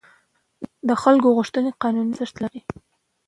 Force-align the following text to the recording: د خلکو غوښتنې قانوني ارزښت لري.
د 0.87 0.89
خلکو 1.01 1.27
غوښتنې 1.37 1.71
قانوني 1.81 2.11
ارزښت 2.13 2.35
لري. 2.43 2.61